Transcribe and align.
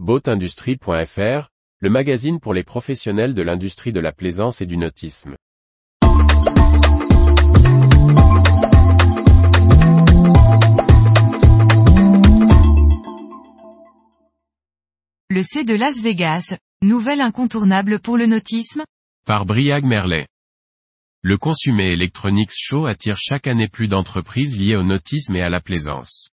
Boatindustrie.fr, 0.00 1.50
le 1.78 1.88
magazine 1.88 2.40
pour 2.40 2.52
les 2.52 2.64
professionnels 2.64 3.32
de 3.32 3.42
l'industrie 3.42 3.92
de 3.92 4.00
la 4.00 4.10
plaisance 4.10 4.60
et 4.60 4.66
du 4.66 4.76
nautisme. 4.76 5.36
Le 15.30 15.42
C 15.44 15.62
de 15.62 15.74
Las 15.74 16.02
Vegas, 16.02 16.56
nouvelle 16.82 17.20
incontournable 17.20 18.00
pour 18.00 18.16
le 18.16 18.26
nautisme? 18.26 18.82
Par 19.24 19.46
Briag 19.46 19.84
Merlet. 19.84 20.26
Le 21.22 21.38
Consumer 21.38 21.92
Electronics 21.92 22.50
Show 22.52 22.86
attire 22.86 23.16
chaque 23.16 23.46
année 23.46 23.68
plus 23.68 23.86
d'entreprises 23.86 24.58
liées 24.58 24.74
au 24.74 24.82
nautisme 24.82 25.36
et 25.36 25.42
à 25.42 25.50
la 25.50 25.60
plaisance. 25.60 26.30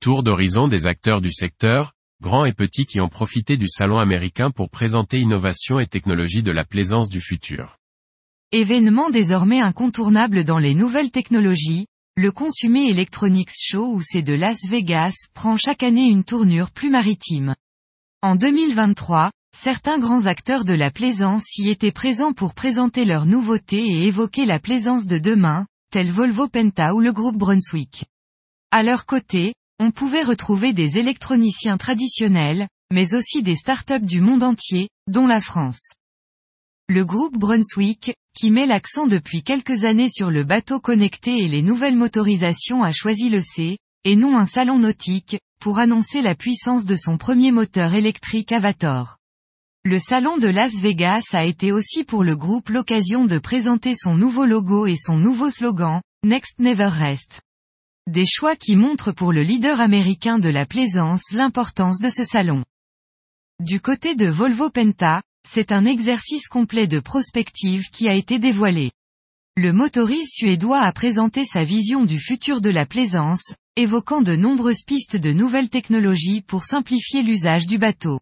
Tour 0.00 0.22
d'horizon 0.22 0.66
des 0.66 0.86
acteurs 0.86 1.20
du 1.20 1.30
secteur, 1.30 1.92
grands 2.22 2.44
et 2.44 2.52
petits 2.52 2.86
qui 2.86 3.00
ont 3.00 3.08
profité 3.08 3.56
du 3.56 3.68
salon 3.68 3.98
américain 3.98 4.50
pour 4.50 4.70
présenter 4.70 5.18
innovation 5.18 5.78
et 5.78 5.86
technologies 5.86 6.42
de 6.42 6.52
la 6.52 6.64
plaisance 6.64 7.08
du 7.08 7.20
futur. 7.20 7.78
Événement 8.52 9.10
désormais 9.10 9.60
incontournable 9.60 10.44
dans 10.44 10.58
les 10.58 10.74
nouvelles 10.74 11.10
technologies, 11.10 11.86
le 12.16 12.32
Consumer 12.32 12.88
Electronics 12.88 13.52
Show 13.52 13.92
ou 13.92 14.00
c'est 14.00 14.22
de 14.22 14.32
Las 14.32 14.58
Vegas 14.70 15.14
prend 15.34 15.56
chaque 15.56 15.82
année 15.82 16.08
une 16.08 16.24
tournure 16.24 16.70
plus 16.70 16.88
maritime. 16.88 17.54
En 18.22 18.36
2023, 18.36 19.30
certains 19.54 19.98
grands 19.98 20.26
acteurs 20.26 20.64
de 20.64 20.72
la 20.72 20.90
plaisance 20.90 21.58
y 21.58 21.68
étaient 21.68 21.92
présents 21.92 22.32
pour 22.32 22.54
présenter 22.54 23.04
leurs 23.04 23.26
nouveautés 23.26 23.84
et 23.84 24.06
évoquer 24.06 24.46
la 24.46 24.58
plaisance 24.58 25.06
de 25.06 25.18
demain, 25.18 25.66
tels 25.92 26.10
Volvo 26.10 26.48
Penta 26.48 26.94
ou 26.94 27.00
le 27.00 27.12
groupe 27.12 27.36
Brunswick. 27.36 28.06
À 28.70 28.82
leur 28.82 29.04
côté, 29.04 29.52
on 29.78 29.90
pouvait 29.90 30.22
retrouver 30.22 30.72
des 30.72 30.98
électroniciens 30.98 31.76
traditionnels, 31.76 32.68
mais 32.92 33.14
aussi 33.14 33.42
des 33.42 33.56
startups 33.56 34.00
du 34.00 34.20
monde 34.20 34.42
entier, 34.42 34.88
dont 35.06 35.26
la 35.26 35.40
France. 35.40 35.96
Le 36.88 37.04
groupe 37.04 37.36
Brunswick, 37.36 38.14
qui 38.38 38.50
met 38.50 38.66
l'accent 38.66 39.06
depuis 39.06 39.42
quelques 39.42 39.84
années 39.84 40.08
sur 40.08 40.30
le 40.30 40.44
bateau 40.44 40.78
connecté 40.78 41.38
et 41.38 41.48
les 41.48 41.62
nouvelles 41.62 41.96
motorisations 41.96 42.84
a 42.84 42.92
choisi 42.92 43.28
le 43.28 43.40
C, 43.40 43.78
et 44.04 44.16
non 44.16 44.36
un 44.36 44.46
salon 44.46 44.78
nautique, 44.78 45.38
pour 45.60 45.78
annoncer 45.78 46.22
la 46.22 46.34
puissance 46.34 46.84
de 46.84 46.96
son 46.96 47.18
premier 47.18 47.50
moteur 47.50 47.94
électrique 47.94 48.52
Avator. 48.52 49.16
Le 49.84 49.98
salon 49.98 50.36
de 50.36 50.48
Las 50.48 50.74
Vegas 50.80 51.30
a 51.32 51.44
été 51.44 51.72
aussi 51.72 52.04
pour 52.04 52.24
le 52.24 52.36
groupe 52.36 52.68
l'occasion 52.68 53.24
de 53.24 53.38
présenter 53.38 53.94
son 53.96 54.16
nouveau 54.16 54.44
logo 54.44 54.86
et 54.86 54.96
son 54.96 55.16
nouveau 55.16 55.50
slogan, 55.50 56.00
Next 56.24 56.58
Never 56.58 56.88
Rest. 56.88 57.45
Des 58.08 58.24
choix 58.24 58.54
qui 58.54 58.76
montrent 58.76 59.10
pour 59.10 59.32
le 59.32 59.42
leader 59.42 59.80
américain 59.80 60.38
de 60.38 60.48
la 60.48 60.64
plaisance 60.64 61.32
l'importance 61.32 61.98
de 61.98 62.08
ce 62.08 62.22
salon. 62.22 62.64
Du 63.60 63.80
côté 63.80 64.14
de 64.14 64.26
Volvo 64.26 64.70
Penta, 64.70 65.22
c'est 65.48 65.72
un 65.72 65.84
exercice 65.84 66.46
complet 66.46 66.86
de 66.86 67.00
prospective 67.00 67.90
qui 67.90 68.08
a 68.08 68.14
été 68.14 68.38
dévoilé. 68.38 68.92
Le 69.56 69.72
motoriste 69.72 70.36
suédois 70.36 70.82
a 70.82 70.92
présenté 70.92 71.44
sa 71.44 71.64
vision 71.64 72.04
du 72.04 72.20
futur 72.20 72.60
de 72.60 72.70
la 72.70 72.86
plaisance, 72.86 73.54
évoquant 73.74 74.22
de 74.22 74.36
nombreuses 74.36 74.84
pistes 74.86 75.16
de 75.16 75.32
nouvelles 75.32 75.70
technologies 75.70 76.42
pour 76.42 76.62
simplifier 76.62 77.24
l'usage 77.24 77.66
du 77.66 77.76
bateau. 77.76 78.20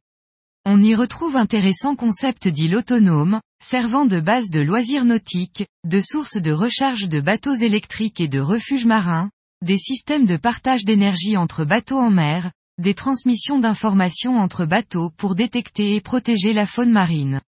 On 0.65 0.83
y 0.83 0.95
retrouve 0.95 1.37
intéressants 1.37 1.95
concepts 1.95 2.49
d'îles 2.49 2.77
autonomes, 2.77 3.39
servant 3.63 4.07
de 4.07 4.19
base 4.19 4.49
de 4.49 4.61
loisirs 4.61 5.05
nautiques, 5.05 5.67
de 5.87 6.01
sources 6.01 6.41
de 6.41 6.53
recharge 6.53 7.11
de 7.11 7.21
bateaux 7.21 7.55
électriques 7.55 8.21
et 8.21 8.29
de 8.29 8.41
refuges 8.41 8.87
marins, 8.87 9.29
des 9.63 9.79
systèmes 9.79 10.27
de 10.27 10.37
partage 10.37 10.85
d'énergie 10.85 11.37
entre 11.37 11.65
bateaux 11.65 11.99
en 11.99 12.11
mer, 12.11 12.53
des 12.79 12.95
transmissions 12.95 13.59
d'informations 13.59 14.37
entre 14.37 14.67
bateaux 14.67 15.11
pour 15.17 15.35
détecter 15.35 15.95
et 15.95 16.01
protéger 16.01 16.53
la 16.53 16.67
faune 16.67 16.91
marine. 16.91 17.41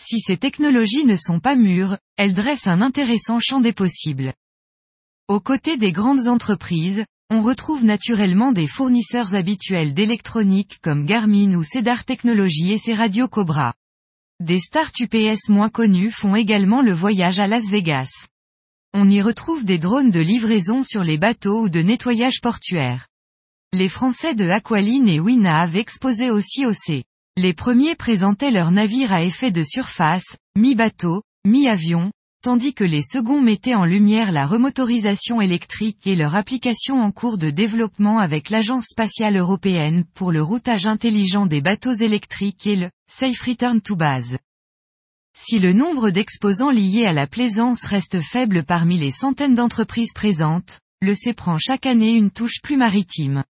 Si 0.00 0.20
ces 0.20 0.36
technologies 0.36 1.04
ne 1.04 1.16
sont 1.16 1.40
pas 1.40 1.54
mûres, 1.54 1.98
elles 2.16 2.32
dressent 2.32 2.66
un 2.66 2.80
intéressant 2.80 3.38
champ 3.40 3.60
des 3.60 3.72
possibles. 3.72 4.32
Aux 5.28 5.40
côtés 5.40 5.76
des 5.76 5.92
grandes 5.92 6.28
entreprises, 6.28 7.04
on 7.30 7.42
retrouve 7.42 7.84
naturellement 7.84 8.52
des 8.52 8.66
fournisseurs 8.66 9.34
habituels 9.34 9.94
d'électronique 9.94 10.78
comme 10.82 11.06
Garmin 11.06 11.54
ou 11.54 11.62
Cedar 11.62 12.04
Technologies 12.04 12.72
et 12.72 12.78
ses 12.78 12.94
radios 12.94 13.28
Cobra. 13.28 13.74
Des 14.40 14.60
stars 14.60 14.90
UPS 15.00 15.48
moins 15.48 15.70
connus 15.70 16.10
font 16.10 16.34
également 16.34 16.82
le 16.82 16.92
voyage 16.92 17.38
à 17.38 17.46
Las 17.46 17.70
Vegas. 17.70 18.28
On 18.96 19.10
y 19.10 19.20
retrouve 19.20 19.64
des 19.64 19.78
drones 19.78 20.12
de 20.12 20.20
livraison 20.20 20.84
sur 20.84 21.02
les 21.02 21.18
bateaux 21.18 21.62
ou 21.62 21.68
de 21.68 21.80
nettoyage 21.80 22.40
portuaire. 22.40 23.08
Les 23.72 23.88
Français 23.88 24.36
de 24.36 24.48
Aqualine 24.48 25.08
et 25.08 25.18
Winav 25.18 25.76
exposaient 25.76 26.30
aussi 26.30 26.64
au 26.64 26.72
C. 26.72 27.02
Les 27.36 27.54
premiers 27.54 27.96
présentaient 27.96 28.52
leurs 28.52 28.70
navires 28.70 29.12
à 29.12 29.24
effet 29.24 29.50
de 29.50 29.64
surface, 29.64 30.36
mi-bateau, 30.56 31.24
mi-avion, 31.44 32.12
tandis 32.40 32.72
que 32.72 32.84
les 32.84 33.02
seconds 33.02 33.40
mettaient 33.40 33.74
en 33.74 33.84
lumière 33.84 34.30
la 34.30 34.46
remotorisation 34.46 35.40
électrique 35.40 36.06
et 36.06 36.14
leur 36.14 36.36
application 36.36 37.02
en 37.02 37.10
cours 37.10 37.36
de 37.36 37.50
développement 37.50 38.20
avec 38.20 38.48
l'Agence 38.48 38.86
spatiale 38.90 39.36
européenne 39.36 40.04
pour 40.14 40.30
le 40.30 40.40
routage 40.40 40.86
intelligent 40.86 41.46
des 41.46 41.62
bateaux 41.62 41.94
électriques 41.94 42.64
et 42.68 42.76
le 42.76 42.90
Safe 43.10 43.40
Return 43.40 43.80
to 43.80 43.96
Base. 43.96 44.38
Si 45.36 45.58
le 45.58 45.72
nombre 45.72 46.10
d'exposants 46.10 46.70
liés 46.70 47.06
à 47.06 47.12
la 47.12 47.26
plaisance 47.26 47.84
reste 47.84 48.20
faible 48.20 48.62
parmi 48.62 48.98
les 48.98 49.10
centaines 49.10 49.56
d'entreprises 49.56 50.12
présentes, 50.14 50.78
le 51.02 51.14
C 51.14 51.34
prend 51.34 51.58
chaque 51.58 51.86
année 51.86 52.14
une 52.14 52.30
touche 52.30 52.62
plus 52.62 52.76
maritime. 52.76 53.42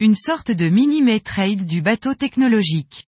Une 0.00 0.14
sorte 0.14 0.50
de 0.50 0.68
mini 0.68 1.20
trade 1.22 1.64
du 1.64 1.80
bateau 1.80 2.14
technologique. 2.14 3.08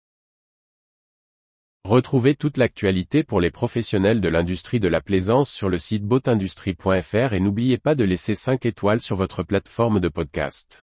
Retrouvez 1.84 2.34
toute 2.34 2.58
l'actualité 2.58 3.24
pour 3.24 3.40
les 3.40 3.50
professionnels 3.50 4.20
de 4.20 4.28
l'industrie 4.28 4.78
de 4.78 4.88
la 4.88 5.00
plaisance 5.00 5.50
sur 5.50 5.70
le 5.70 5.78
site 5.78 6.04
boatindustrie.fr 6.04 7.32
et 7.32 7.40
n'oubliez 7.40 7.78
pas 7.78 7.94
de 7.94 8.04
laisser 8.04 8.34
5 8.34 8.66
étoiles 8.66 9.00
sur 9.00 9.16
votre 9.16 9.42
plateforme 9.42 10.00
de 10.00 10.08
podcast. 10.08 10.82